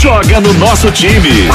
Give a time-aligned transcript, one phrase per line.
[0.00, 1.50] joga no nosso time.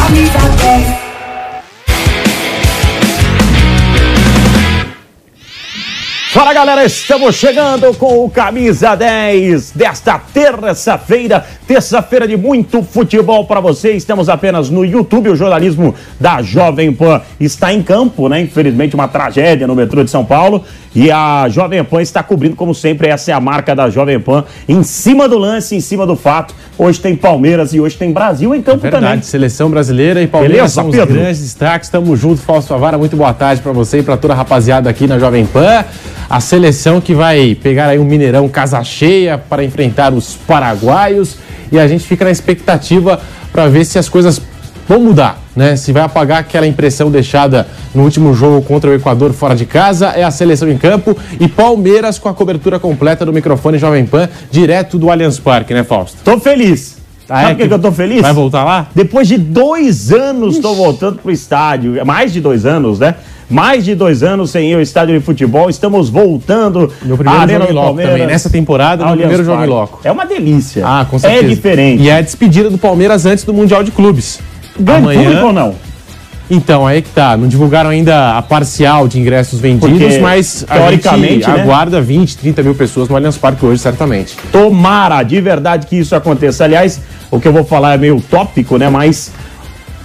[6.32, 13.60] Fala galera, estamos chegando com o Camisa 10 desta terça-feira, terça-feira de muito futebol para
[13.60, 13.92] você.
[13.92, 18.42] Estamos apenas no YouTube, o jornalismo da Jovem Pan está em campo, né?
[18.42, 20.64] Infelizmente, uma tragédia no metrô de São Paulo.
[20.96, 24.46] E a Jovem Pan está cobrindo, como sempre, essa é a marca da Jovem Pan,
[24.68, 26.56] em cima do lance, em cima do fato.
[26.78, 29.22] Hoje tem Palmeiras e hoje tem Brasil em campo é verdade, também.
[29.22, 31.16] Seleção brasileira e Palmeiras Beleza, são os Pedro?
[31.16, 31.90] grandes destaques.
[31.90, 32.98] Tamo junto, Fausto Favara.
[32.98, 35.84] Muito boa tarde para você e para toda a rapaziada aqui na Jovem Pan.
[36.30, 41.38] A seleção que vai pegar aí um Mineirão casa cheia para enfrentar os paraguaios
[41.72, 43.20] e a gente fica na expectativa
[43.52, 44.42] para ver se as coisas
[44.88, 45.76] vão mudar, né?
[45.76, 50.10] Se vai apagar aquela impressão deixada no último jogo contra o Equador fora de casa,
[50.10, 54.30] é a seleção em campo e Palmeiras com a cobertura completa do microfone Jovem Pan,
[54.52, 56.18] direto do Allianz Parque, né, Fausto?
[56.24, 56.98] Tô feliz.
[57.28, 58.22] Ah, Sabe é por que que que eu tô feliz?
[58.22, 58.88] Vai voltar lá?
[58.94, 62.06] Depois de dois anos estou voltando pro estádio.
[62.06, 63.16] Mais de dois anos, né?
[63.50, 65.70] Mais de dois anos sem ir ao estádio de futebol.
[65.70, 68.14] Estamos voltando Meu à primeiro Arena jogo Palmeiras.
[68.14, 68.28] também.
[68.28, 70.00] Nessa temporada, meu primeiro jogo em loco.
[70.04, 70.84] É uma delícia.
[70.86, 71.46] Ah, com certeza.
[71.46, 72.02] É diferente.
[72.04, 74.40] E é a despedida do Palmeiras antes do Mundial de Clubes.
[74.80, 75.76] Grande Amanhã- público ou não?
[76.50, 77.36] Então, aí que tá.
[77.36, 81.62] Não divulgaram ainda a parcial de ingressos vendidos, Porque, mas a teoricamente, gente né?
[81.62, 84.36] aguarda 20, 30 mil pessoas no Allianz Parque hoje, certamente.
[84.52, 86.64] Tomara de verdade que isso aconteça.
[86.64, 87.02] Aliás,
[87.32, 88.90] o que eu vou falar é meio tópico, né?
[88.90, 89.32] Mas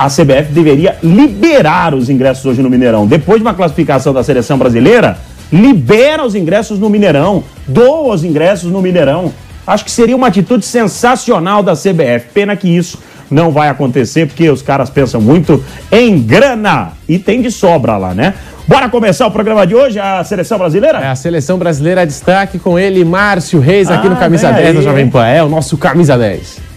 [0.01, 3.07] a CBF deveria liberar os ingressos hoje no Mineirão.
[3.07, 5.19] Depois de uma classificação da seleção brasileira,
[5.53, 9.31] libera os ingressos no Mineirão, doa os ingressos no Mineirão.
[9.67, 12.29] Acho que seria uma atitude sensacional da CBF.
[12.33, 12.99] Pena que isso
[13.31, 15.63] não vai acontecer, porque os caras pensam muito
[15.93, 16.93] em grana.
[17.07, 18.33] E tem de sobra lá, né?
[18.67, 20.99] Bora começar o programa de hoje, a seleção brasileira?
[20.99, 24.77] É a seleção brasileira destaque com ele, Márcio Reis, aqui Ah, no Camisa vem 10
[24.77, 24.83] da.
[24.83, 25.27] Jovem Pan.
[25.27, 26.70] É o nosso Camisa 10.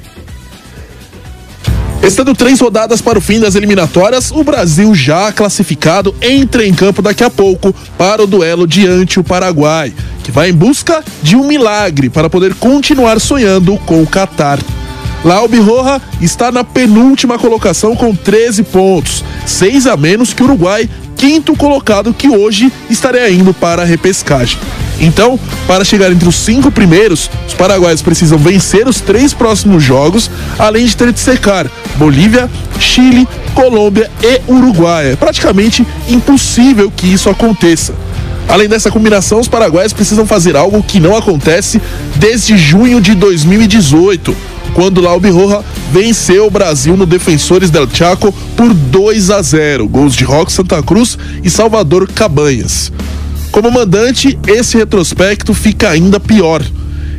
[2.04, 7.02] Estando três rodadas para o fim das eliminatórias, o Brasil já classificado entra em campo
[7.02, 11.47] daqui a pouco para o duelo diante o Paraguai, que vai em busca de um
[11.47, 14.59] milagre para poder continuar sonhando com o Catar.
[15.24, 20.46] Lá o Birroja está na penúltima colocação com 13 pontos, seis a menos que o
[20.46, 24.59] Uruguai, quinto colocado que hoje estaria indo para a repescagem.
[25.00, 30.30] Então, para chegar entre os cinco primeiros, os paraguaios precisam vencer os três próximos jogos,
[30.59, 32.50] além de ter de secar Bolívia,
[32.80, 35.14] Chile, Colômbia e Uruguai.
[35.14, 37.94] É praticamente impossível que isso aconteça.
[38.48, 41.81] Além dessa combinação, os paraguaios precisam fazer algo que não acontece
[42.16, 44.36] desde junho de 2018,
[44.74, 49.88] quando lá o Birroja venceu o Brasil no Defensores del Chaco por 2 a 0,
[49.88, 52.92] gols de Roque Santa Cruz e Salvador Cabanhas.
[53.52, 56.64] Como mandante, esse retrospecto fica ainda pior.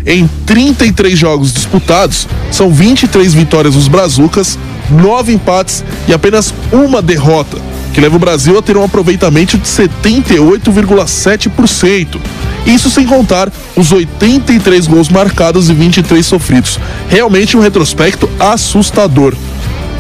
[0.07, 4.59] Em 33 jogos disputados, são 23 vitórias dos Brazucas,
[4.91, 7.57] 9 empates e apenas uma derrota,
[7.95, 12.21] que leva o Brasil a ter um aproveitamento de 78,7%.
[12.67, 16.79] Isso sem contar os 83 gols marcados e 23 sofridos.
[17.09, 19.35] Realmente um retrospecto assustador.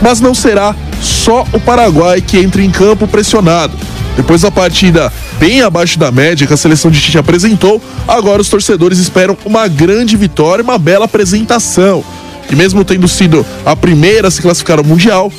[0.03, 3.77] Mas não será só o Paraguai que entra em campo pressionado.
[4.17, 8.49] Depois da partida bem abaixo da média que a seleção de Tite apresentou, agora os
[8.49, 12.05] torcedores esperam uma grande vitória e uma bela apresentação.
[12.51, 15.33] E mesmo tendo sido a primeira a se classificar ao Mundial,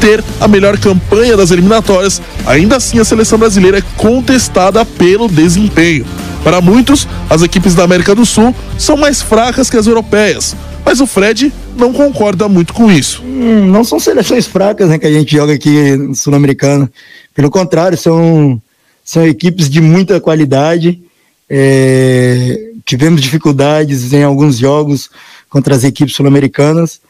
[0.00, 6.06] ter a melhor campanha das eliminatórias, ainda assim a seleção brasileira é contestada pelo desempenho.
[6.42, 10.54] Para muitos, as equipes da América do Sul são mais fracas que as europeias,
[10.84, 13.22] mas o Fred não concorda muito com isso.
[13.24, 16.88] Hum, não são seleções fracas né, que a gente joga aqui no Sul-Americano.
[17.34, 18.60] Pelo contrário, são,
[19.06, 21.00] são equipes de muita qualidade.
[21.48, 25.08] É, tivemos dificuldades em alguns jogos
[25.48, 27.00] contra as equipes sul-americanas.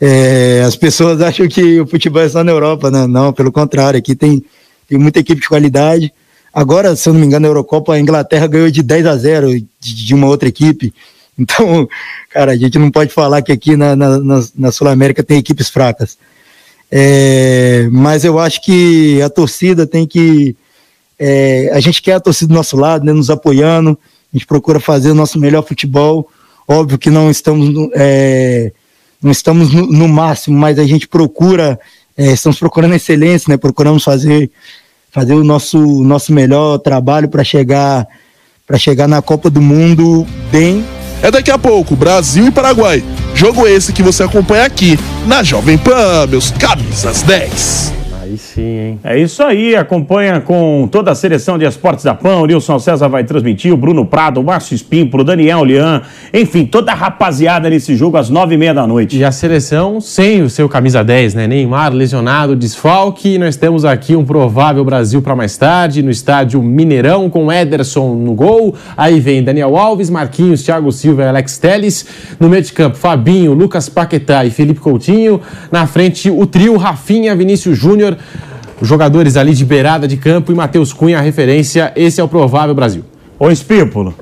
[0.00, 3.06] É, as pessoas acham que o futebol é só na Europa, né?
[3.06, 4.42] Não, pelo contrário, aqui tem,
[4.88, 6.10] tem muita equipe de qualidade.
[6.52, 9.50] Agora, se eu não me engano, na Eurocopa, a Inglaterra ganhou de 10 a 0
[9.52, 10.92] de, de uma outra equipe.
[11.36, 11.88] Então,
[12.30, 15.68] cara, a gente não pode falar que aqui na, na, na- na Sul-América tem equipes
[15.68, 16.16] fracas.
[16.88, 20.54] É, mas eu acho que a torcida tem que.
[21.18, 23.98] É, a gente quer a torcida do nosso lado, né, nos apoiando.
[24.32, 26.28] A gente procura fazer o nosso melhor futebol.
[26.66, 28.72] Óbvio que não estamos no, é,
[29.22, 31.78] não estamos no, no máximo, mas a gente procura,
[32.16, 33.56] é, estamos procurando excelência, né?
[33.56, 34.50] Procuramos fazer
[35.10, 38.06] fazer o nosso nosso melhor trabalho para chegar
[38.66, 40.84] para chegar na Copa do Mundo bem
[41.22, 43.04] É daqui a pouco, Brasil e Paraguai.
[43.34, 48.03] Jogo esse que você acompanha aqui na Jovem Pan, meus camisas 10.
[48.24, 49.00] Aí sim, hein?
[49.04, 53.06] É isso aí, acompanha com toda a seleção de esportes da PAN, o Nilson César
[53.06, 56.00] vai transmitir, o Bruno Prado, o Márcio Espímpolo, o Daniel Lian,
[56.32, 59.18] enfim, toda a rapaziada nesse jogo às nove e meia da noite.
[59.18, 61.46] E a seleção sem o seu camisa 10, né?
[61.46, 63.36] Neymar lesionado, desfalque.
[63.36, 68.32] Nós temos aqui um provável Brasil para mais tarde, no estádio Mineirão, com Ederson no
[68.32, 68.74] gol.
[68.96, 72.06] Aí vem Daniel Alves, Marquinhos, Thiago Silva e Alex Teles.
[72.40, 75.42] No meio de campo, Fabinho, Lucas Paquetá e Felipe Coutinho.
[75.70, 78.13] Na frente, o trio Rafinha, Vinícius Júnior,
[78.82, 81.92] jogadores ali de beirada de campo e Matheus Cunha, a referência.
[81.96, 83.04] Esse é o provável Brasil.
[83.38, 84.14] Ô Espímpolo,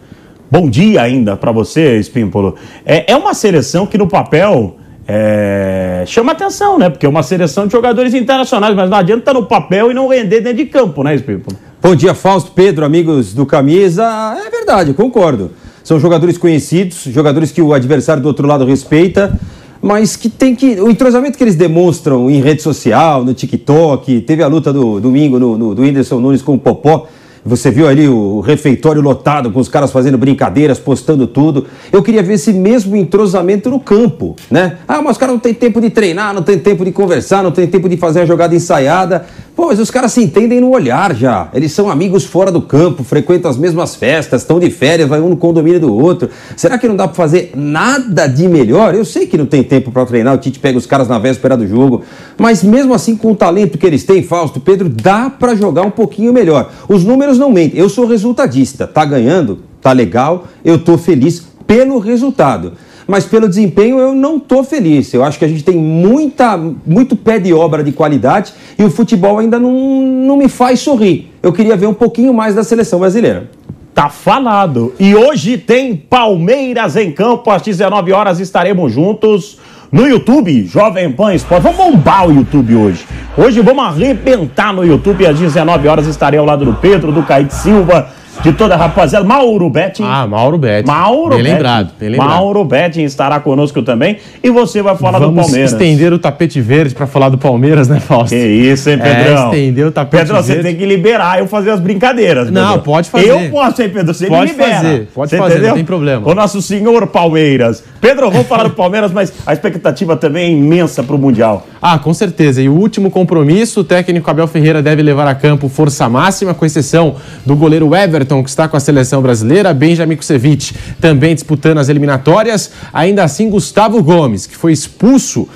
[0.50, 2.56] bom dia ainda para você, Espímpolo.
[2.84, 6.88] É, é uma seleção que no papel é, chama atenção, né?
[6.88, 10.08] Porque é uma seleção de jogadores internacionais, mas não adianta estar no papel e não
[10.08, 11.56] render dentro de campo, né, Espímpolo?
[11.82, 14.04] Bom dia, Fausto, Pedro, amigos do Camisa.
[14.46, 15.50] É verdade, concordo.
[15.82, 19.38] São jogadores conhecidos, jogadores que o adversário do outro lado respeita,
[19.82, 20.80] mas que tem que.
[20.80, 25.40] O entrosamento que eles demonstram em rede social, no TikTok, teve a luta do domingo
[25.40, 27.08] do Whindersson Nunes com o Popó.
[27.44, 31.66] Você viu ali o refeitório lotado, com os caras fazendo brincadeiras, postando tudo.
[31.90, 34.78] Eu queria ver esse mesmo entrosamento no campo, né?
[34.86, 37.50] Ah, mas os caras não têm tempo de treinar, não tem tempo de conversar, não
[37.50, 39.26] tem tempo de fazer a jogada ensaiada.
[39.56, 41.48] Pô, mas os caras se entendem no olhar já.
[41.52, 45.28] Eles são amigos fora do campo, frequentam as mesmas festas, estão de férias, vai um
[45.28, 46.30] no condomínio do outro.
[46.56, 48.94] Será que não dá para fazer nada de melhor?
[48.94, 51.54] Eu sei que não tem tempo para treinar, o Tite pega os caras na véspera
[51.54, 52.02] do jogo,
[52.38, 55.90] mas mesmo assim com o talento que eles têm, Fausto, Pedro, dá para jogar um
[55.90, 56.70] pouquinho melhor.
[56.88, 57.80] Os números não mentem.
[57.80, 62.72] Eu sou resultadista, tá ganhando, tá legal, eu tô feliz pelo resultado
[63.06, 65.12] mas pelo desempenho eu não estou feliz.
[65.12, 66.56] Eu acho que a gente tem muita,
[66.86, 71.30] muito pé de obra de qualidade e o futebol ainda não, não me faz sorrir.
[71.42, 73.50] Eu queria ver um pouquinho mais da seleção brasileira.
[73.94, 74.94] Tá falado.
[74.98, 79.58] E hoje tem Palmeiras em campo, às 19 horas estaremos juntos
[79.92, 81.62] no YouTube, Jovem Pan Esporte.
[81.62, 83.04] Vamos bombar o YouTube hoje.
[83.36, 87.54] Hoje vamos arrebentar no YouTube, às 19 horas estarei ao lado do Pedro, do Kaique
[87.54, 88.08] Silva
[88.42, 89.24] de toda a rapaziada.
[89.26, 90.04] Mauro Betting.
[90.06, 90.86] Ah, Mauro Betting.
[90.90, 91.52] Mauro bem Betting.
[91.54, 92.28] lembrado, bem lembrado.
[92.30, 94.16] Mauro Betting estará conosco também.
[94.42, 95.72] E você vai falar Vamos do Palmeiras.
[95.72, 98.30] estender o tapete verde para falar do Palmeiras, né, Fausto?
[98.30, 99.42] Que isso, hein, Pedrão?
[99.52, 100.68] É, estender o tapete Pedro, você verde.
[100.68, 102.50] tem que liberar eu fazer as brincadeiras.
[102.50, 102.82] Não, Pedro.
[102.84, 103.28] pode fazer.
[103.28, 104.14] Eu posso, hein, Pedro?
[104.14, 104.74] Você Pode me libera.
[104.76, 105.74] fazer, pode Você fazer, não entendeu?
[105.74, 106.28] tem problema.
[106.30, 107.84] O nosso senhor Palmeiras.
[108.00, 111.66] Pedro, vamos falar do Palmeiras, mas a expectativa também é imensa para o Mundial.
[111.80, 112.60] Ah, com certeza.
[112.60, 116.64] E o último compromisso, o técnico Abel Ferreira deve levar a campo força máxima, com
[116.66, 117.14] exceção
[117.46, 122.70] do goleiro Everton, que está com a seleção brasileira, Benjamin Kusevich também disputando as eliminatórias.
[122.92, 125.48] Ainda assim, Gustavo Gomes, que foi expulso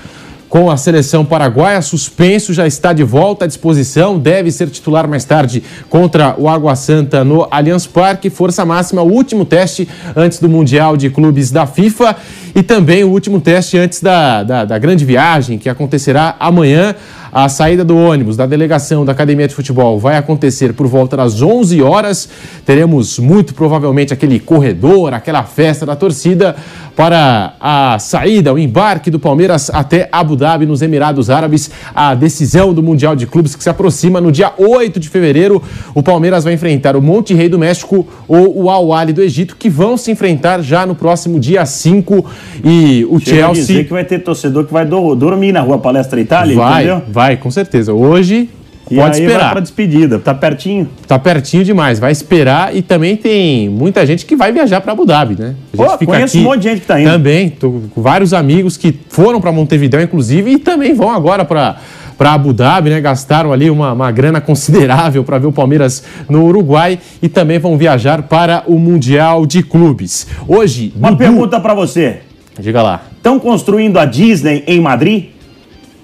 [0.48, 5.24] com a seleção paraguaia, suspenso, já está de volta à disposição, deve ser titular mais
[5.24, 8.30] tarde contra o Água Santa no Allianz Parque.
[8.30, 12.16] Força máxima, o último teste antes do Mundial de Clubes da FIFA
[12.54, 16.94] e também o último teste antes da, da, da grande viagem que acontecerá amanhã.
[17.38, 21.42] A saída do ônibus da delegação da Academia de Futebol vai acontecer por volta das
[21.42, 22.30] 11 horas.
[22.64, 26.56] Teremos muito provavelmente aquele corredor, aquela festa da torcida
[26.96, 31.70] para a saída, o embarque do Palmeiras até Abu Dhabi, nos Emirados Árabes.
[31.94, 35.62] A decisão do Mundial de Clubes que se aproxima no dia 8 de fevereiro.
[35.94, 39.56] O Palmeiras vai enfrentar o Monte Rei do México ou o Al Ahly do Egito,
[39.56, 42.24] que vão se enfrentar já no próximo dia 5.
[42.64, 45.60] E o Chega a dizer Chelsea que vai ter torcedor que vai do- dormir na
[45.60, 47.02] rua Palestra Itália, vai, entendeu?
[47.10, 47.92] vai, com certeza.
[47.92, 48.48] Hoje
[48.90, 49.50] E pode vai esperar.
[49.52, 50.18] pra despedida.
[50.20, 50.88] Tá pertinho.
[51.08, 55.04] Tá pertinho demais, vai esperar e também tem muita gente que vai viajar para Abu
[55.04, 55.54] Dhabi, né?
[55.72, 57.10] A gente Pô, conheço um monte de gente que tá indo.
[57.10, 61.76] Também, tô com vários amigos que foram para Montevideo, inclusive, e também vão agora para
[62.16, 62.98] para Abu Dhabi, né?
[62.98, 67.76] Gastaram ali uma, uma grana considerável para ver o Palmeiras no Uruguai e também vão
[67.76, 70.26] viajar para o Mundial de Clubes.
[70.48, 72.20] Hoje, Uma Dudu- pergunta pra você.
[72.58, 73.02] diga lá.
[73.18, 75.24] Estão construindo a Disney em Madrid?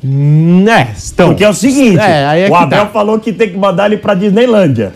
[0.05, 1.29] Né, estão.
[1.29, 2.87] Porque é o seguinte, É, é o Abel tá.
[2.87, 4.93] falou que tem que mandar ele pra Disneylândia.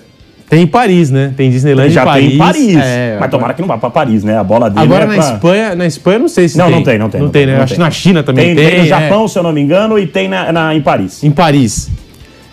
[0.49, 1.33] Tem em Paris, né?
[1.37, 2.27] Tem Disneyland Já em Paris.
[2.27, 2.77] tem em Paris.
[2.77, 4.39] É, Mas tomara que não vá pra Paris, né?
[4.39, 6.75] A bola dele Agora é na pra- Espanha, na Espanha não sei se Não, tem.
[6.77, 7.21] não tem, não tem.
[7.21, 7.61] Não tem, né?
[7.61, 8.65] Acho que na China também tem.
[8.65, 8.87] Tem, no é.
[8.87, 11.23] Japão, se eu não me engano, e tem na, na- em Paris.
[11.25, 11.89] Em Paris.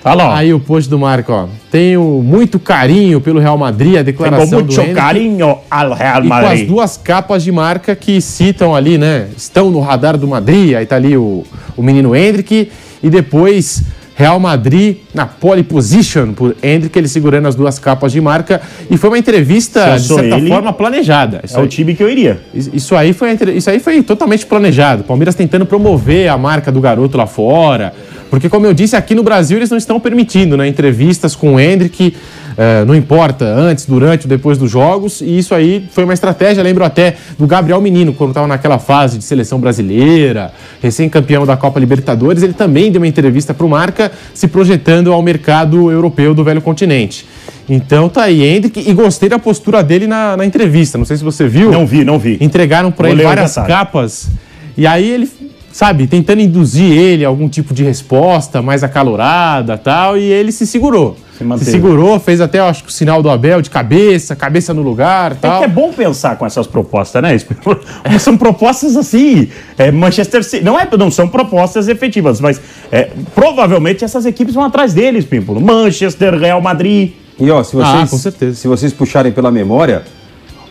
[0.03, 0.36] Tá lá.
[0.38, 1.48] Aí o post do Marco, ó.
[1.72, 4.95] Tenho muito carinho pelo Real Madrid, a Tenho declaração do muito Henrique.
[4.95, 6.67] carinho ao Real E com as Madrid.
[6.67, 9.27] duas capas de marca que citam ali, né?
[9.38, 10.74] Estão no radar do Madrid.
[10.75, 11.43] Aí tá ali o,
[11.77, 12.69] o menino Hendrick.
[13.01, 13.83] E depois
[14.15, 18.62] Real Madrid na pole position por Hendrick, ele segurando as duas capas de marca.
[18.91, 21.39] E foi uma entrevista, de certa ele, forma, planejada.
[21.45, 22.41] Isso É o aí- time que eu iria.
[22.53, 25.03] Isso aí, foi, isso aí foi totalmente planejado.
[25.05, 27.93] Palmeiras tentando promover a marca do garoto lá fora,
[28.34, 30.68] Porque, como eu disse, aqui no Brasil eles não estão permitindo, né?
[30.68, 32.16] Entrevistas com o Hendrick,
[32.58, 36.63] eh, não importa, antes, durante ou depois dos jogos, e isso aí foi uma estratégia,
[36.63, 41.80] lembro até do Gabriel Menino, quando estava naquela fase de seleção brasileira, recém-campeão da Copa
[41.80, 46.44] Libertadores, ele também deu uma entrevista para o Marca, se projetando ao mercado europeu do
[46.44, 47.28] velho continente.
[47.70, 51.24] Então tá aí, Hendrick, e gostei da postura dele na, na entrevista, não sei se
[51.24, 51.72] você viu.
[51.72, 52.40] Não vi, não vi.
[52.42, 54.28] Entregaram para ele várias capas,
[54.75, 55.30] e aí ele,
[55.74, 60.65] sabe, tentando induzir ele a algum tipo de resposta mais acalorada tal, e ele se
[60.65, 61.18] segurou.
[61.38, 61.72] Se manteve.
[61.72, 65.32] segurou, fez até, eu acho que o sinal do Abel de cabeça, cabeça no lugar
[65.32, 65.58] É tal.
[65.60, 67.36] que é bom pensar com essas propostas, né?
[68.20, 69.50] São propostas assim.
[69.75, 70.63] É, Manchester City.
[70.63, 72.62] Não, é, não são propostas efetivas, mas
[72.92, 75.60] é, provavelmente essas equipes vão atrás deles, Pímpolo.
[75.60, 77.13] Manchester, Real Madrid.
[77.39, 78.56] E ó, se vocês, Ah, com certeza.
[78.56, 80.03] se vocês puxarem pela memória,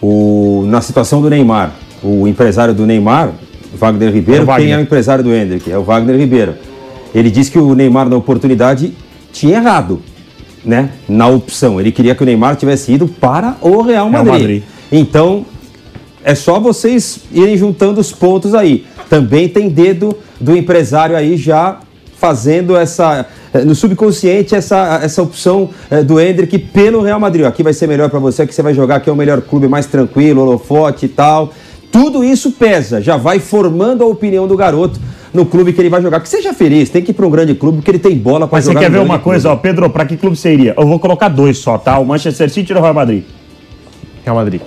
[0.00, 1.72] o, na situação do Neymar,
[2.04, 3.32] o empresário do Neymar,
[3.74, 4.66] Wagner Ribeiro, É Wagner.
[4.66, 5.70] quem é o empresário do Hendrick?
[5.70, 6.54] É o Wagner Ribeiro.
[7.14, 8.92] Ele disse que o Neymar, na oportunidade,
[9.32, 10.00] tinha errado,
[10.64, 10.90] né?
[11.08, 11.80] Na opção.
[11.80, 14.32] Ele queria que o Neymar tivesse ido para o Real Madrid.
[14.32, 14.62] Madrid.
[14.90, 15.44] Então,
[16.24, 18.86] é só vocês irem juntando os pontos aí.
[19.10, 21.80] Também tem dedo do empresário aí já
[22.16, 27.44] fazendo essa eh, no subconsciente essa, essa opção eh, do Hendrick pelo Real Madrid.
[27.44, 29.66] Aqui vai ser melhor para você, aqui você vai jogar, aqui é o melhor clube,
[29.66, 31.52] mais tranquilo, holofote e tal.
[31.92, 34.98] Tudo isso pesa, já vai formando a opinião do garoto
[35.32, 36.20] no clube que ele vai jogar.
[36.20, 38.56] Que seja feliz, tem que ir para um grande clube porque ele tem bola para
[38.56, 38.80] Mas você jogar.
[38.80, 39.56] quer ver uma coisa, ó.
[39.56, 40.74] Pedro, pra que clube você iria?
[40.76, 41.98] Eu vou colocar dois só, tá?
[41.98, 43.22] O Manchester City e o Real Madrid.
[44.24, 44.60] Real Madrid.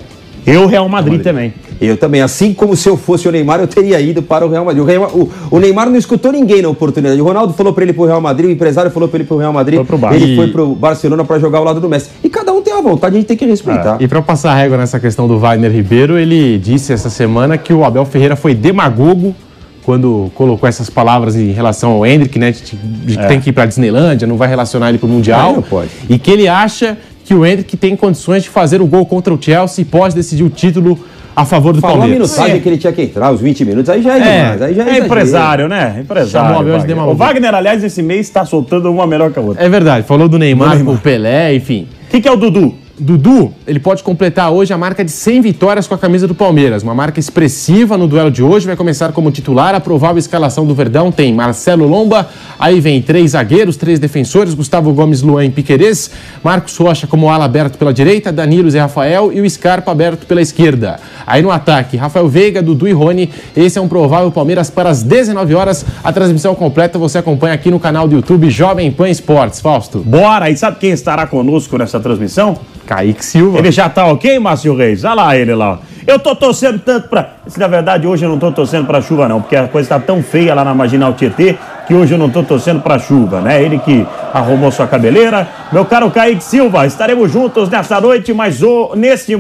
[0.46, 1.52] Eu, Real Madrid, também.
[1.82, 4.64] Eu também, assim como se eu fosse o Neymar, eu teria ido para o Real
[4.64, 4.84] Madrid.
[4.84, 7.20] O, Real- o- o Neymar não escutou ninguém na oportunidade.
[7.20, 9.24] O Ronaldo falou para ele ir para o Real Madrid, o empresário falou para ele
[9.24, 9.84] ir para o Real Madrid.
[9.84, 12.12] Foi pro ele E- foi para o Barcelona para jogar ao lado do Messi.
[12.24, 13.98] E cada um tem uma vontade, a gente tem que respeitar.
[14.00, 17.74] E para passar a régua nessa questão do Wagner Ribeiro, ele disse essa semana que
[17.74, 19.36] o Abel Ferreira foi demagogo
[19.84, 22.52] quando colocou essas palavras em relação ao Hendrick, né?
[22.52, 25.54] De, de que tem que ir para Disneylândia, não vai relacionar ele para o Mundial.
[25.54, 25.90] não pode.
[26.10, 29.38] E que ele acha que o Hendrick tem condições de fazer o gol contra o
[29.42, 30.98] Chelsea e pode decidir o título
[31.36, 32.30] a favor do Falou a Palmeiras.
[32.32, 34.62] minutagem que ele tinha que entrar, os 20 minutos, aí já é, É, demais.
[34.62, 35.98] Aí já é, é empresário, né?
[36.02, 36.56] Empresário.
[36.56, 36.98] Chamou Wagner.
[37.10, 39.64] O Wagner, aliás, esse mês está soltando uma melhor que a outra.
[39.64, 40.94] É verdade, falou do Neymar, Do Neymar.
[40.94, 41.88] com o Pelé, enfim.
[42.06, 42.85] O que, que é o Dudu?
[42.98, 46.82] Dudu, ele pode completar hoje a marca de 100 vitórias com a camisa do Palmeiras.
[46.82, 48.66] Uma marca expressiva no duelo de hoje.
[48.66, 49.76] Vai começar como titular.
[49.76, 52.30] A provável escalação do Verdão tem Marcelo Lomba.
[52.58, 56.10] Aí vem três zagueiros, três defensores: Gustavo Gomes, Luan e Piquerez.
[56.42, 58.32] Marcos Rocha como ala aberto pela direita.
[58.32, 60.98] Danilo Zé Rafael e o Scarpa aberto pela esquerda.
[61.28, 63.30] Aí no ataque, Rafael Veiga, Dudu e Rony.
[63.58, 65.86] Esse é um provável Palmeiras para as 19 horas.
[66.02, 69.60] A transmissão completa você acompanha aqui no canal do YouTube Jovem Pan Esportes.
[69.60, 70.00] Fausto.
[70.00, 70.50] Bora!
[70.50, 72.58] E sabe quem estará conosco nessa transmissão?
[72.86, 73.58] Kaique Silva.
[73.60, 75.04] Ele já tá ok, Márcio Reis?
[75.04, 75.80] Olha lá ele lá.
[76.08, 77.30] Eu tô torcendo tanto pra.
[77.48, 80.00] Se na verdade hoje eu não tô torcendo pra chuva, não, porque a coisa tá
[80.00, 83.62] tão feia lá na Marginal Tietê que hoje eu não tô torcendo pra chuva, né?
[83.62, 85.48] Ele que arrumou sua cabeleira.
[85.72, 89.34] Meu caro Kaique Silva, estaremos juntos nessa noite, mas o, neste,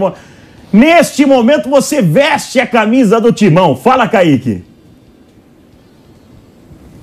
[0.71, 3.75] neste momento você veste a camisa do timão.
[3.75, 4.63] Fala, Kaique.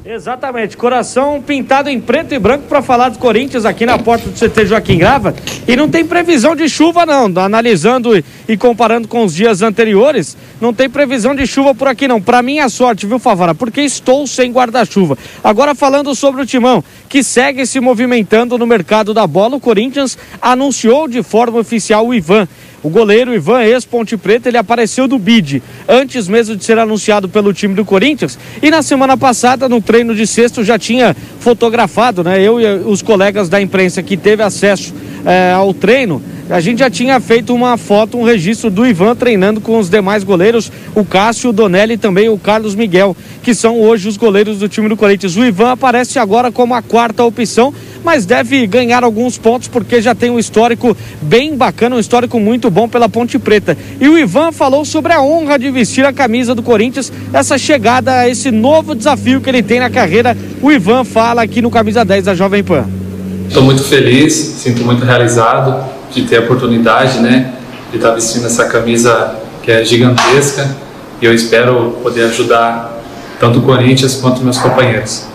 [0.05, 4.37] Exatamente, coração pintado em preto e branco para falar do Corinthians aqui na porta do
[4.37, 5.33] CT Joaquim Grava.
[5.67, 7.27] E não tem previsão de chuva, não.
[7.41, 8.17] Analisando
[8.49, 12.21] e- comparando com os dias anteriores, não tem previsão de chuva por aqui, não.
[12.21, 13.55] Para minha sorte, viu, Favara?
[13.55, 15.17] Porque estou sem guarda-chuva.
[15.43, 20.16] Agora, falando sobre o timão, que segue se movimentando no mercado da bola, o Corinthians
[20.40, 22.49] anunciou de forma oficial o Ivan.
[22.83, 27.52] O goleiro Ivan, ex-Ponte Preta, ele apareceu do bid antes mesmo de ser anunciado pelo
[27.52, 28.38] time do Corinthians.
[28.62, 32.40] E na semana passada, no treino de sexto, já tinha fotografado, né?
[32.40, 34.95] Eu e os colegas da imprensa que teve acesso
[35.26, 36.23] eh, ao treino,
[36.53, 40.23] a gente já tinha feito uma foto, um registro do Ivan treinando com os demais
[40.23, 44.59] goleiros, o Cássio, o Donelli e também o Carlos Miguel, que são hoje os goleiros
[44.59, 45.35] do time do Corinthians.
[45.35, 47.73] O Ivan aparece agora como a quarta opção,
[48.05, 52.71] mas deve ganhar alguns pontos porque já tem um histórico bem bacana, um histórico muito
[52.71, 53.75] bom pela Ponte Preta.
[53.99, 58.13] E o Ivan falou sobre a honra de vestir a camisa do Corinthians, essa chegada
[58.13, 60.37] a esse novo desafio que ele tem na carreira.
[60.61, 62.85] O Ivan fala aqui no Camisa 10 da Jovem Pan.
[63.49, 67.52] Estou muito feliz, sinto muito realizado de ter a oportunidade, né,
[67.90, 70.69] de estar vestindo essa camisa que é gigantesca
[71.21, 73.00] e eu espero poder ajudar
[73.38, 75.32] tanto o Corinthians quanto meus companheiros.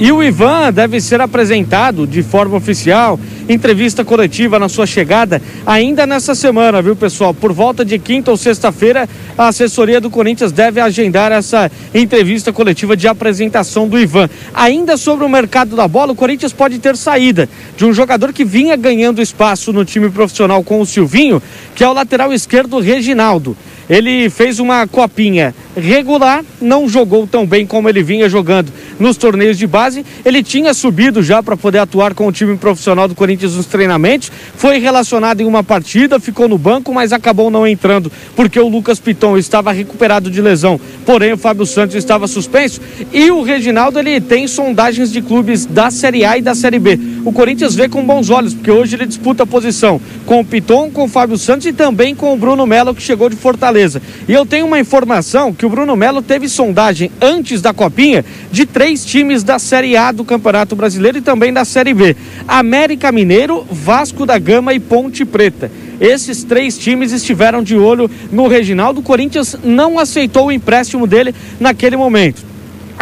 [0.00, 6.06] E o Ivan deve ser apresentado de forma oficial, entrevista coletiva na sua chegada, ainda
[6.06, 7.34] nessa semana, viu, pessoal?
[7.34, 12.96] Por volta de quinta ou sexta-feira, a assessoria do Corinthians deve agendar essa entrevista coletiva
[12.96, 14.30] de apresentação do Ivan.
[14.54, 18.42] Ainda sobre o mercado da bola, o Corinthians pode ter saída de um jogador que
[18.42, 21.42] vinha ganhando espaço no time profissional com o Silvinho,
[21.74, 23.54] que é o lateral esquerdo Reginaldo.
[23.90, 29.58] Ele fez uma copinha regular, não jogou tão bem como ele vinha jogando nos torneios
[29.58, 30.06] de base.
[30.24, 34.30] Ele tinha subido já para poder atuar com o time profissional do Corinthians nos treinamentos.
[34.54, 39.00] Foi relacionado em uma partida, ficou no banco, mas acabou não entrando porque o Lucas
[39.00, 40.80] Piton estava recuperado de lesão.
[41.04, 42.80] Porém, o Fábio Santos estava suspenso.
[43.12, 46.96] E o Reginaldo ele tem sondagens de clubes da Série A e da Série B.
[47.24, 50.90] O Corinthians vê com bons olhos, porque hoje ele disputa a posição com o Piton,
[50.90, 53.79] com o Fábio Santos e também com o Bruno Melo, que chegou de Fortaleza.
[54.28, 58.66] E eu tenho uma informação que o Bruno Melo teve sondagem antes da Copinha de
[58.66, 63.66] três times da Série A do Campeonato Brasileiro e também da Série B: América Mineiro,
[63.70, 65.70] Vasco da Gama e Ponte Preta.
[66.00, 69.00] Esses três times estiveram de olho no Reginaldo.
[69.00, 72.49] O Corinthians não aceitou o empréstimo dele naquele momento.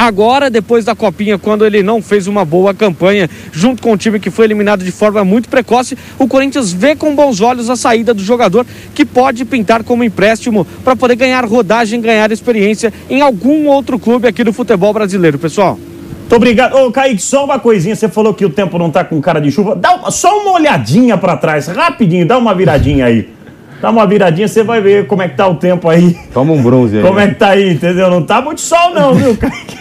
[0.00, 4.20] Agora, depois da Copinha, quando ele não fez uma boa campanha, junto com o time
[4.20, 8.14] que foi eliminado de forma muito precoce, o Corinthians vê com bons olhos a saída
[8.14, 8.64] do jogador,
[8.94, 14.28] que pode pintar como empréstimo para poder ganhar rodagem, ganhar experiência em algum outro clube
[14.28, 15.76] aqui do futebol brasileiro, pessoal.
[16.20, 16.76] Muito obrigado.
[16.76, 17.96] Ô, Kaique, só uma coisinha.
[17.96, 19.74] Você falou que o tempo não tá com cara de chuva.
[19.74, 22.24] Dá uma- só uma olhadinha para trás, rapidinho.
[22.24, 23.30] Dá uma viradinha aí.
[23.80, 26.16] Dá uma viradinha, você vai ver como é que tá o tempo aí.
[26.34, 27.02] Toma um bronze aí.
[27.02, 28.10] Como é que tá aí, entendeu?
[28.10, 29.76] Não tá muito sol não, viu, Kaique?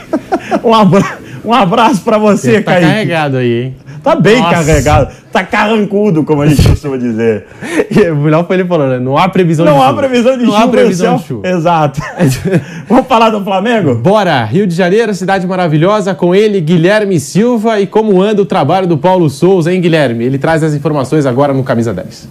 [0.63, 1.03] Um, abra...
[1.43, 2.87] um abraço pra você, Tá Kaique.
[2.87, 3.75] carregado aí, hein?
[4.03, 4.53] Tá bem Nossa.
[4.55, 5.11] carregado.
[5.33, 7.45] Tá carrancudo, como a gente costuma dizer.
[7.89, 8.99] E o melhor foi ele falando, né?
[8.99, 9.97] Não há previsão Não de há chuva.
[9.99, 10.63] previsão de Não chuva.
[10.63, 11.47] há previsão é de o- chuva.
[11.47, 12.01] Exato.
[12.87, 13.95] Vamos falar do Flamengo?
[13.95, 17.79] Bora, Rio de Janeiro, cidade maravilhosa, com ele, Guilherme Silva.
[17.79, 20.23] E como anda o trabalho do Paulo Souza, hein, Guilherme?
[20.23, 22.29] Ele traz as informações agora no Camisa 10.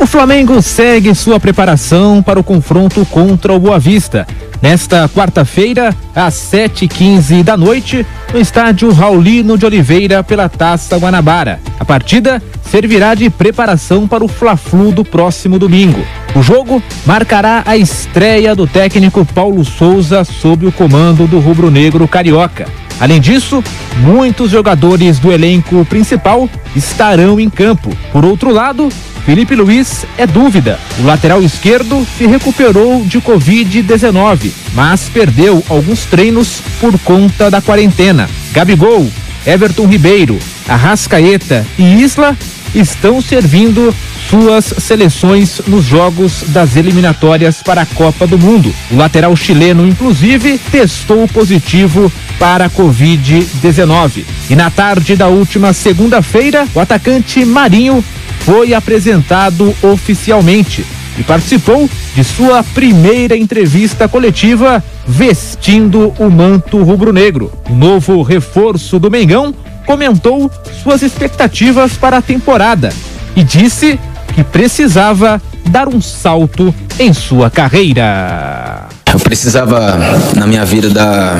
[0.00, 4.26] O Flamengo segue sua preparação para o confronto contra o Boa Vista.
[4.62, 11.60] Nesta quarta-feira, às 7h15 da noite, no estádio Raulino de Oliveira pela Taça Guanabara.
[11.78, 16.00] A partida servirá de preparação para o Fla-Flu do próximo domingo.
[16.34, 22.66] O jogo marcará a estreia do técnico Paulo Souza sob o comando do rubro-negro carioca.
[23.00, 23.64] Além disso,
[23.98, 27.90] muitos jogadores do elenco principal estarão em campo.
[28.12, 28.90] Por outro lado,
[29.24, 30.78] Felipe Luiz é dúvida.
[30.98, 38.28] O lateral esquerdo se recuperou de Covid-19, mas perdeu alguns treinos por conta da quarentena.
[38.52, 39.08] Gabigol,
[39.46, 40.38] Everton Ribeiro,
[40.68, 42.36] Arrascaeta e Isla
[42.74, 43.94] estão servindo
[44.28, 48.72] suas seleções nos jogos das eliminatórias para a Copa do Mundo.
[48.90, 54.24] O lateral chileno, inclusive, testou positivo para a Covid-19.
[54.48, 58.02] E na tarde da última segunda-feira, o atacante Marinho
[58.40, 60.84] foi apresentado oficialmente
[61.18, 67.52] e participou de sua primeira entrevista coletiva vestindo o manto rubro-negro.
[67.68, 70.50] O novo reforço do Mengão comentou
[70.82, 72.88] suas expectativas para a temporada
[73.36, 74.00] e disse
[74.34, 78.99] que precisava dar um salto em sua carreira.
[79.12, 79.98] Eu precisava,
[80.36, 81.36] na minha vida, dar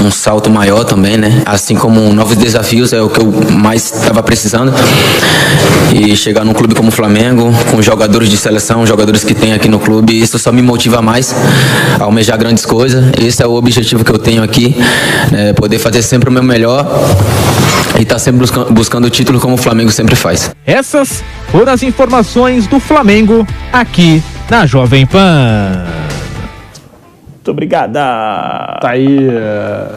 [0.00, 1.42] um salto maior também, né?
[1.44, 4.72] Assim como novos desafios é o que eu mais estava precisando.
[5.92, 9.68] E chegar num clube como o Flamengo, com jogadores de seleção, jogadores que tem aqui
[9.68, 11.34] no clube, isso só me motiva mais
[11.98, 13.04] a almejar grandes coisas.
[13.20, 14.76] Esse é o objetivo que eu tenho aqui,
[15.32, 15.52] né?
[15.52, 16.86] poder fazer sempre o meu melhor
[17.98, 20.50] e estar sempre busca- buscando o título como o Flamengo sempre faz.
[20.66, 26.03] Essas foram as informações do Flamengo aqui na Jovem Pan.
[27.44, 28.00] Muito obrigada.
[28.80, 29.28] Tá aí.
[29.28, 29.94] eh,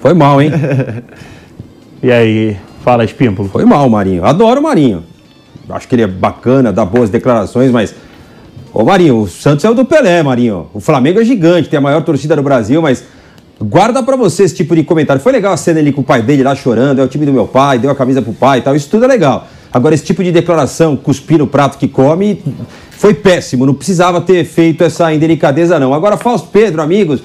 [0.00, 0.50] Foi mal, hein?
[2.02, 3.46] E aí, fala, Espímpolo.
[3.50, 4.24] Foi mal, Marinho.
[4.24, 5.04] Adoro o Marinho.
[5.68, 7.94] Acho que ele é bacana, dá boas declarações, mas.
[8.72, 10.70] Ô Marinho, o Santos é o do Pelé, Marinho.
[10.72, 13.04] O Flamengo é gigante, tem a maior torcida do Brasil, mas
[13.60, 15.20] guarda pra você esse tipo de comentário.
[15.20, 17.32] Foi legal a cena ali com o pai dele lá chorando, é o time do
[17.34, 19.46] meu pai, deu a camisa pro pai e tal, isso tudo é legal.
[19.72, 22.42] Agora, esse tipo de declaração, cuspir no prato que come,
[22.90, 25.94] foi péssimo, não precisava ter feito essa indelicadeza, não.
[25.94, 27.22] Agora, Fausto Pedro, amigos,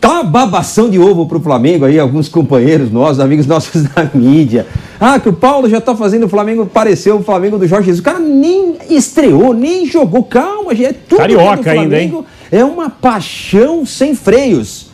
[0.00, 4.66] Tá babação de ovo pro Flamengo aí, alguns companheiros nossos, amigos nossos da mídia.
[5.00, 8.00] Ah, que o Paulo já tá fazendo o Flamengo parecer o Flamengo do Jorge Jesus.
[8.00, 10.22] O cara nem estreou, nem jogou.
[10.22, 10.90] Calma, gente.
[10.90, 12.24] É tudo Carioca ainda, hein?
[12.52, 14.85] É uma paixão sem freios.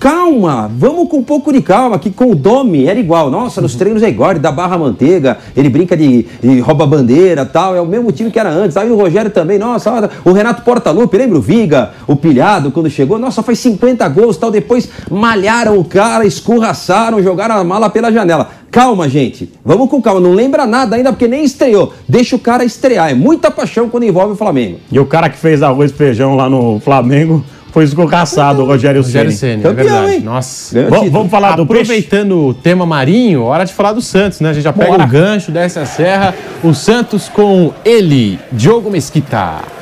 [0.00, 3.30] Calma, vamos com um pouco de calma, que com o Domi era igual.
[3.30, 7.44] Nossa, nos treinos é igual, ele dá barra manteiga, ele brinca de, de rouba bandeira
[7.44, 7.76] tal.
[7.76, 8.78] É o mesmo time que era antes.
[8.78, 12.88] Aí o Rogério também, nossa, olha, o Renato Portaluppi, lembra o Viga, o Pilhado, quando
[12.88, 13.18] chegou?
[13.18, 14.50] Nossa, faz 50 gols tal.
[14.50, 18.48] Depois malharam o cara, escorraçaram, jogaram a mala pela janela.
[18.70, 19.52] Calma, gente.
[19.62, 20.18] Vamos com calma.
[20.18, 21.92] Não lembra nada ainda porque nem estreou.
[22.08, 23.10] Deixa o cara estrear.
[23.10, 24.78] É muita paixão quando envolve o Flamengo.
[24.90, 29.02] E o cara que fez arroz e feijão lá no Flamengo foi escorraçado, o Rogério
[29.02, 29.62] Rogério Ceni.
[29.62, 30.12] Ceni, é verdade.
[30.14, 30.20] hein?
[30.20, 30.88] Nossa.
[30.88, 31.82] Vamos, vamos falar do peixe?
[31.82, 34.50] Aproveitando o tema marinho, hora de falar do Santos, né?
[34.50, 35.04] A gente já pega Bora.
[35.04, 36.34] o gancho, desce a serra.
[36.62, 39.79] O Santos com ele, Diogo Mesquita.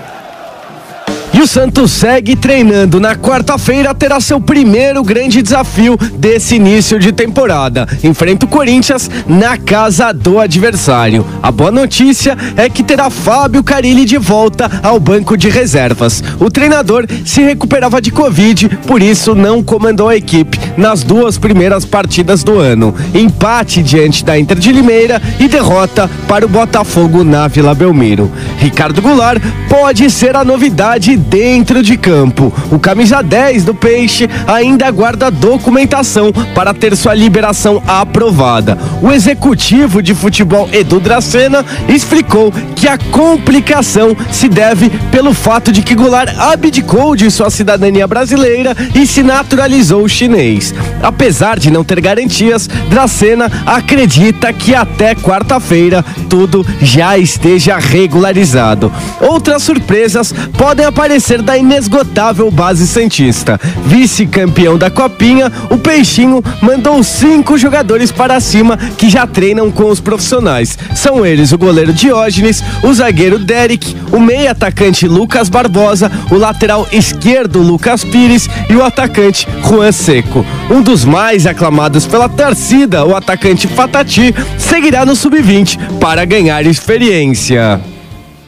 [1.32, 2.98] E o Santos segue treinando.
[2.98, 7.86] Na quarta-feira terá seu primeiro grande desafio desse início de temporada.
[8.02, 11.24] Enfrenta o Corinthians na casa do adversário.
[11.42, 16.22] A boa notícia é que terá Fábio Carilli de volta ao banco de reservas.
[16.40, 21.84] O treinador se recuperava de Covid, por isso não comandou a equipe nas duas primeiras
[21.84, 22.94] partidas do ano.
[23.14, 28.30] Empate diante da Inter de Limeira e derrota para o Botafogo na Vila Belmiro.
[28.58, 32.52] Ricardo Goulart pode ser a novidade dentro de campo.
[32.70, 38.78] O camisa 10 do Peixe ainda aguarda documentação para ter sua liberação aprovada.
[39.02, 45.82] O executivo de futebol Edu Dracena explicou que a complicação se deve pelo fato de
[45.82, 50.74] que Goulart abdicou de sua cidadania brasileira e se naturalizou chinês.
[51.02, 58.92] Apesar de não ter garantias, Dracena acredita que até quarta-feira tudo já esteja regularizado.
[59.20, 61.07] Outras surpresas podem aparecer
[61.42, 63.58] da inesgotável base Santista.
[63.86, 70.00] Vice-campeão da Copinha, o Peixinho mandou cinco jogadores para cima que já treinam com os
[70.00, 70.78] profissionais.
[70.94, 76.86] São eles o goleiro Diógenes, o zagueiro Derek, o meio atacante Lucas Barbosa, o lateral
[76.92, 80.44] esquerdo Lucas Pires e o atacante Juan Seco.
[80.70, 87.80] Um dos mais aclamados pela torcida, o atacante Fatati, seguirá no sub-20 para ganhar experiência.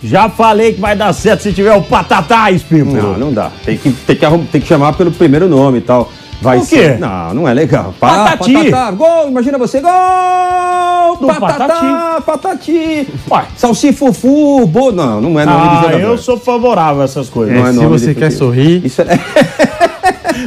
[0.03, 2.91] Já falei que vai dar certo se tiver o Patatá, Espírito.
[2.97, 3.51] Não, não dá.
[3.65, 6.11] Tem que, tem que, arrum- tem que chamar pelo primeiro nome e tal.
[6.41, 6.77] Vai Por quê?
[6.77, 6.99] ser.
[6.99, 7.95] Não, não é legal.
[8.01, 8.53] Pa- Patati.
[8.55, 11.17] Patatá, gol, imagina você, gol!
[11.21, 13.07] Do patatá, patati.
[13.31, 14.91] Ué, salsifufu, bo...
[14.91, 16.01] Não, não é nome de Ah, jogador.
[16.01, 17.55] eu sou favorável a essas coisas.
[17.55, 19.07] Não é Se nome você de- quer sorrir, Isso é...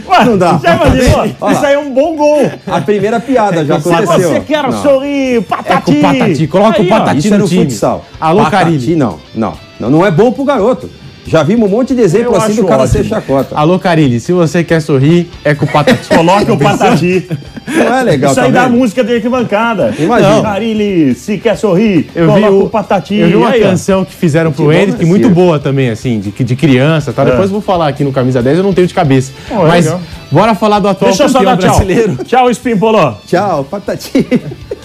[0.08, 0.60] Ué, não dá.
[0.64, 1.26] Já imaginou?
[1.26, 2.52] Isso aí é um bom gol.
[2.68, 4.30] A primeira piada já Se aconteceu.
[4.30, 4.82] você quer Não.
[4.84, 5.84] sorrir, é patati.
[5.84, 6.48] com o Patati.
[6.48, 6.98] Coloca Aí, o ó.
[7.00, 7.66] Patati Isso é no no time.
[7.66, 8.06] futsal.
[8.20, 9.54] Alô, Patati, não, não.
[9.80, 10.90] Não é bom pro garoto.
[11.26, 13.16] Já vimos um monte de exemplo Eu assim do cara ser ótimo.
[13.16, 13.56] chacota.
[13.56, 16.10] Alô, Carilli, se você quer sorrir, é com o Patati.
[16.10, 17.26] Coloca o patati.
[17.66, 18.78] Não é legal, Isso aí tá dá vendo?
[18.78, 19.94] música de arquibancada.
[19.98, 20.42] Imagina.
[20.42, 23.16] Carilli, se quer sorrir, Eu vi, coloca o, o patati.
[23.16, 25.36] eu vi uma Aí, canção que fizeram pro Henrique, não é muito circo.
[25.36, 27.22] boa também, assim, de, de criança, tá?
[27.22, 27.26] É.
[27.26, 29.32] Depois eu vou falar aqui no Camisa 10, eu não tenho de cabeça.
[29.50, 30.02] Oh, Mas legal.
[30.30, 31.70] bora falar do atual Deixa campeão tchau.
[31.70, 32.18] brasileiro.
[32.26, 33.14] Tchau, Espimpoló.
[33.26, 34.28] Tchau, patati.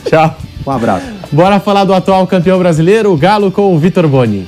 [0.09, 0.37] Tchau.
[0.65, 1.07] Um abraço.
[1.33, 4.47] Bora falar do atual campeão brasileiro, o Galo com o Vitor Boni.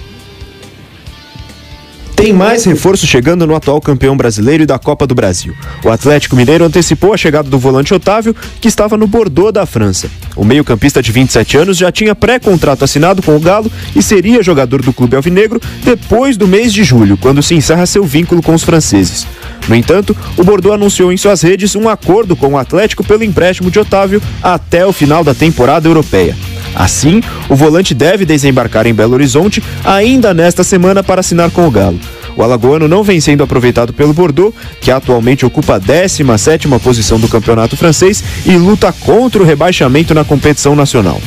[2.20, 5.54] Tem mais reforço chegando no atual campeão brasileiro e da Copa do Brasil.
[5.82, 10.10] O Atlético Mineiro antecipou a chegada do volante Otávio, que estava no Bordeaux da França.
[10.36, 14.82] O meio-campista de 27 anos já tinha pré-contrato assinado com o Galo e seria jogador
[14.82, 18.64] do clube alvinegro depois do mês de julho, quando se encerra seu vínculo com os
[18.64, 19.26] franceses.
[19.66, 23.70] No entanto, o Bordeaux anunciou em suas redes um acordo com o Atlético pelo empréstimo
[23.70, 26.36] de Otávio até o final da temporada europeia.
[26.74, 31.70] Assim, o volante deve desembarcar em Belo Horizonte ainda nesta semana para assinar com o
[31.70, 31.98] Galo.
[32.36, 37.28] O alagoano não vem sendo aproveitado pelo Bordeaux, que atualmente ocupa a 17ª posição do
[37.28, 41.20] campeonato francês e luta contra o rebaixamento na competição nacional.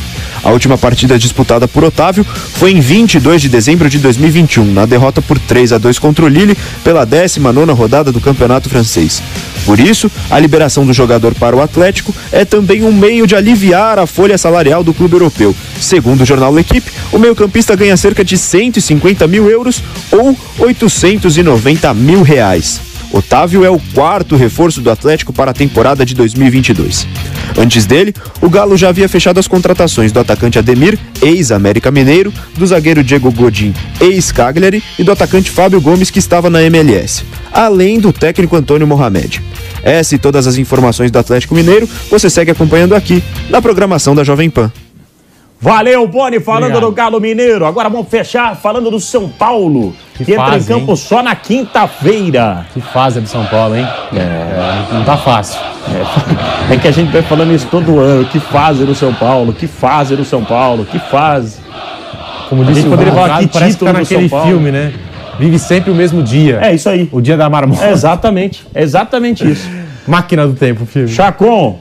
[0.43, 5.21] A última partida disputada por Otávio foi em 22 de dezembro de 2021, na derrota
[5.21, 9.23] por 3 a 2 contra o Lille pela 19ª rodada do campeonato francês.
[9.65, 13.97] Por isso, a liberação do jogador para o Atlético é também um meio de aliviar
[13.97, 15.55] a folha salarial do clube europeu.
[15.79, 20.37] Segundo o jornal L'Equipe, o meio-campista ganha cerca de 150 mil euros ou
[21.01, 22.79] 890 mil reais.
[23.11, 27.07] Otávio é o quarto reforço do Atlético para a temporada de 2022.
[27.55, 32.65] Antes dele, o Galo já havia fechado as contratações do atacante Ademir, ex-América Mineiro, do
[32.65, 38.11] zagueiro Diego Godin, ex-Cagliari e do atacante Fábio Gomes, que estava na MLS, além do
[38.11, 39.43] técnico Antônio Mohamed.
[39.83, 44.23] Essa e todas as informações do Atlético Mineiro você segue acompanhando aqui na programação da
[44.23, 44.71] Jovem Pan.
[45.63, 46.89] Valeu, Boni, falando Obrigado.
[46.89, 47.65] do Galo Mineiro.
[47.65, 50.97] Agora vamos fechar falando do São Paulo, que, Que entra fase, em campo hein?
[50.97, 52.65] só na quinta-feira.
[52.73, 53.87] Que fase do São Paulo, hein?
[54.13, 55.57] É, não tá fácil.
[56.69, 58.25] É que a gente vai falando isso todo ano.
[58.25, 61.59] Que fase do São Paulo, que fase do São Paulo, que fase.
[62.49, 64.29] Como A disse gente o poderia falar que parece que título tá do São naquele
[64.29, 64.47] Paulo.
[64.47, 64.93] filme, né?
[65.39, 66.59] Vive sempre o mesmo dia.
[66.61, 67.07] É isso aí.
[67.09, 67.85] O dia da marmota.
[67.85, 69.69] É exatamente, é exatamente isso.
[70.05, 71.07] Máquina do tempo, filme.
[71.07, 71.79] Chacon,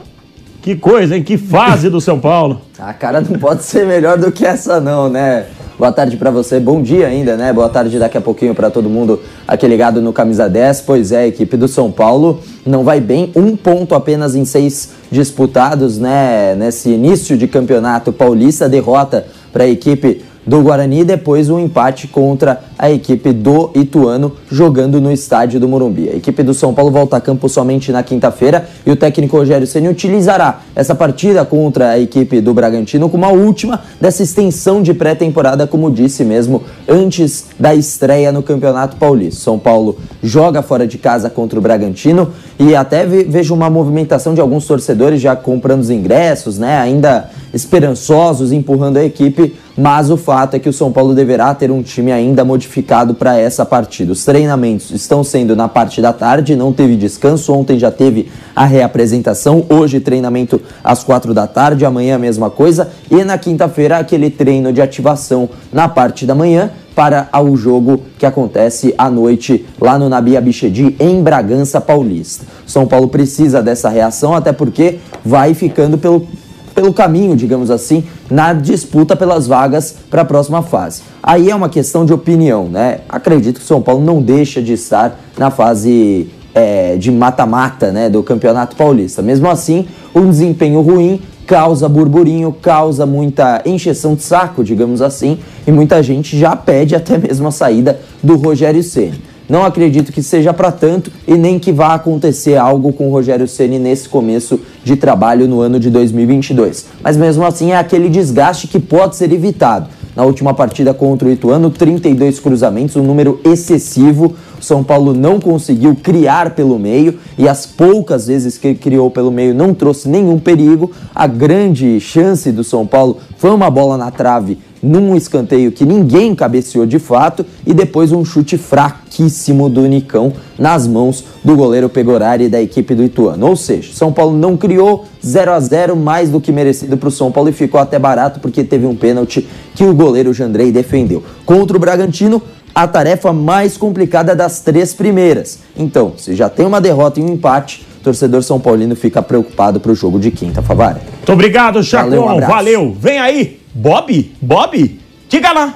[0.62, 1.22] que coisa, hein?
[1.24, 2.62] Que fase do São Paulo.
[2.78, 5.46] A cara não pode ser melhor do que essa não, né?
[5.76, 7.52] Boa tarde pra você, bom dia ainda, né?
[7.52, 10.82] Boa tarde daqui a pouquinho pra todo mundo aqui ligado no Camisa 10.
[10.82, 14.90] Pois é, a equipe do São Paulo não vai bem, um ponto apenas em seis
[15.10, 16.54] disputados, né?
[16.54, 22.08] Nesse início de campeonato paulista, derrota para a equipe do Guarani e depois um empate
[22.08, 26.08] contra a equipe do Ituano jogando no estádio do Morumbi.
[26.08, 29.66] A equipe do São Paulo volta a campo somente na quinta-feira e o técnico Rogério
[29.66, 34.92] Ceni utilizará essa partida contra a equipe do Bragantino como a última dessa extensão de
[34.92, 39.40] pré-temporada, como disse mesmo antes da estreia no Campeonato Paulista.
[39.40, 44.40] São Paulo joga fora de casa contra o Bragantino e até vejo uma movimentação de
[44.40, 46.78] alguns torcedores já comprando os ingressos, né?
[46.78, 51.70] Ainda esperançosos, empurrando a equipe, mas o fato é que o São Paulo deverá ter
[51.70, 54.12] um time ainda modificado para essa partida.
[54.12, 58.64] Os treinamentos estão sendo na parte da tarde, não teve descanso, ontem já teve a
[58.64, 64.30] reapresentação, hoje treinamento às quatro da tarde, amanhã a mesma coisa, e na quinta-feira aquele
[64.30, 69.98] treino de ativação na parte da manhã para o jogo que acontece à noite lá
[69.98, 72.44] no Nabi Abichedi, em Bragança Paulista.
[72.66, 76.26] São Paulo precisa dessa reação, até porque vai ficando pelo,
[76.74, 81.02] pelo caminho, digamos assim, na disputa pelas vagas para a próxima fase.
[81.22, 83.00] Aí é uma questão de opinião, né?
[83.08, 88.08] Acredito que o São Paulo não deixa de estar na fase é, de mata-mata né,
[88.08, 89.22] do Campeonato Paulista.
[89.22, 95.72] Mesmo assim, um desempenho ruim causa burburinho, causa muita encheção de saco, digamos assim, e
[95.72, 99.20] muita gente já pede até mesmo a saída do Rogério Ceni.
[99.48, 103.46] Não acredito que seja para tanto e nem que vá acontecer algo com o Rogério
[103.46, 106.86] Ceni nesse começo de trabalho no ano de 2022.
[107.02, 109.88] Mas mesmo assim é aquele desgaste que pode ser evitado.
[110.14, 114.34] Na última partida contra o Ituano, 32 cruzamentos, um número excessivo.
[114.62, 119.54] São Paulo não conseguiu criar pelo meio e as poucas vezes que criou pelo meio
[119.54, 120.90] não trouxe nenhum perigo.
[121.14, 126.34] A grande chance do São Paulo foi uma bola na trave num escanteio que ninguém
[126.34, 132.48] cabeceou de fato e depois um chute fraquíssimo do Nicão nas mãos do goleiro Pegorari
[132.48, 133.46] da equipe do Ituano.
[133.46, 137.12] Ou seja, São Paulo não criou 0 a 0 mais do que merecido para o
[137.12, 141.22] São Paulo e ficou até barato porque teve um pênalti que o goleiro Jandrei defendeu.
[141.46, 142.42] Contra o Bragantino,
[142.74, 145.58] a tarefa mais complicada das três primeiras.
[145.76, 149.78] Então, se já tem uma derrota e um empate, o torcedor São Paulino fica preocupado
[149.78, 151.00] para o jogo de quinta, Favara.
[151.16, 152.10] Muito obrigado, Chacon.
[152.10, 152.96] Valeu, um Valeu.
[152.98, 154.34] Vem aí, Bob?
[154.40, 155.00] Bob?
[155.28, 155.74] Diga lá.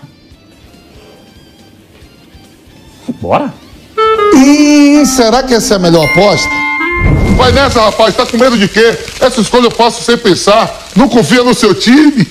[3.21, 3.53] Bora.
[4.35, 6.49] Hum, será que essa é a melhor aposta?
[7.37, 8.15] Vai nessa, rapaz.
[8.15, 8.99] Tá com medo de quê?
[9.21, 10.89] Essa escolha eu faço sem pensar.
[10.97, 12.27] Não confia no seu time?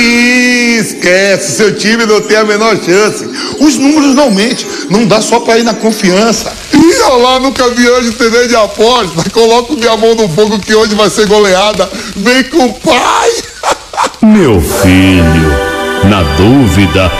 [0.00, 3.28] Esquece, seu time não tem a menor chance.
[3.58, 6.52] Os números não mentem, não dá só pra ir na confiança.
[6.72, 9.28] E eu lá nunca vi anjo TV de aposta.
[9.30, 11.90] Coloco minha mão no fogo que hoje vai ser goleada.
[12.16, 13.30] Vem com o pai.
[14.22, 17.10] Meu filho, na dúvida,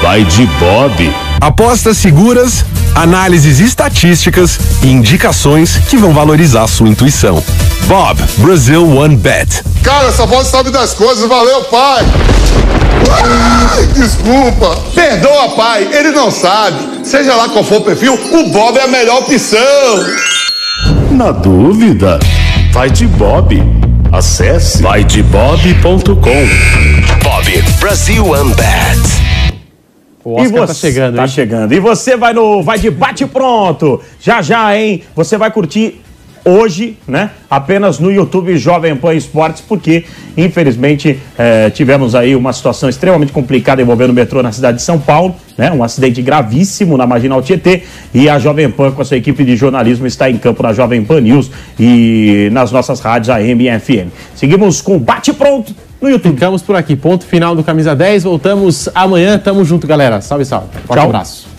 [0.00, 1.14] vai de Bob.
[1.40, 7.42] Apostas seguras, análises estatísticas e indicações que vão valorizar sua intuição.
[7.86, 9.62] Bob, Brazil One Bet.
[9.82, 11.28] Cara, essa voz sabe das coisas.
[11.28, 12.04] Valeu, pai.
[13.10, 14.76] Ai, desculpa.
[14.94, 15.88] Perdoa, pai.
[15.92, 17.04] Ele não sabe.
[17.04, 19.58] Seja lá qual for o perfil, o Bob é a melhor opção.
[21.10, 22.18] Na dúvida,
[22.72, 23.62] vai de Bob.
[24.12, 26.14] Acesse vaidebob.com.
[27.22, 29.31] Bob, Brazil One Bet.
[30.24, 31.28] O Oscar e você, tá chegando, Tá hein?
[31.28, 31.72] chegando.
[31.72, 34.00] E você vai no Vai de Bate Pronto.
[34.20, 35.02] Já já, hein?
[35.16, 36.00] Você vai curtir
[36.44, 37.30] hoje, né?
[37.48, 40.04] Apenas no YouTube Jovem Pan Esportes, porque
[40.36, 44.98] infelizmente eh, tivemos aí uma situação extremamente complicada envolvendo o metrô na cidade de São
[44.98, 45.70] Paulo, né?
[45.72, 47.82] Um acidente gravíssimo na Marginal Tietê
[48.12, 51.04] e a Jovem Pan com a sua equipe de jornalismo está em campo na Jovem
[51.04, 54.10] Pan News e nas nossas rádios AM e FM.
[54.34, 55.72] Seguimos com o Bate Pronto
[56.02, 56.34] no YouTube.
[56.34, 56.96] Ficamos por aqui.
[56.96, 58.24] Ponto final do Camisa 10.
[58.24, 59.38] Voltamos amanhã.
[59.38, 60.20] Tamo junto, galera.
[60.20, 60.66] Salve, salve.
[60.86, 61.08] Forte Tchau.
[61.08, 61.51] abraço.